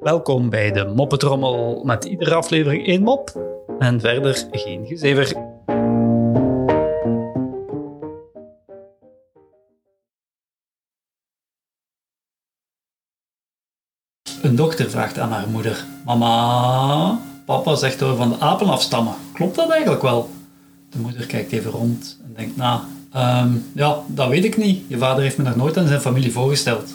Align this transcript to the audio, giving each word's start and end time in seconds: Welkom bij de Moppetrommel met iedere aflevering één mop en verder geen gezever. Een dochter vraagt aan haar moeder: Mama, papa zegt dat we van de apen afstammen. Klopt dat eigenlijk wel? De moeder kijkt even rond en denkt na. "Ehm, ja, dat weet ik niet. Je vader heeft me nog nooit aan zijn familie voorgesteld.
Welkom 0.00 0.50
bij 0.50 0.72
de 0.72 0.92
Moppetrommel 0.94 1.82
met 1.84 2.04
iedere 2.04 2.34
aflevering 2.34 2.86
één 2.86 3.02
mop 3.02 3.40
en 3.78 4.00
verder 4.00 4.46
geen 4.50 4.86
gezever. 4.86 5.36
Een 14.42 14.56
dochter 14.56 14.90
vraagt 14.90 15.18
aan 15.18 15.30
haar 15.30 15.48
moeder: 15.48 15.84
Mama, 16.04 17.20
papa 17.46 17.74
zegt 17.74 17.98
dat 17.98 18.10
we 18.10 18.16
van 18.16 18.28
de 18.28 18.38
apen 18.38 18.68
afstammen. 18.68 19.14
Klopt 19.32 19.54
dat 19.56 19.70
eigenlijk 19.70 20.02
wel? 20.02 20.30
De 20.90 20.98
moeder 20.98 21.26
kijkt 21.26 21.52
even 21.52 21.70
rond 21.70 22.20
en 22.24 22.34
denkt 22.36 22.56
na. 22.56 22.84
"Ehm, 23.12 23.52
ja, 23.72 23.98
dat 24.06 24.28
weet 24.28 24.44
ik 24.44 24.56
niet. 24.56 24.82
Je 24.88 24.98
vader 24.98 25.22
heeft 25.22 25.38
me 25.38 25.44
nog 25.44 25.56
nooit 25.56 25.76
aan 25.76 25.88
zijn 25.88 26.00
familie 26.00 26.32
voorgesteld. 26.32 26.94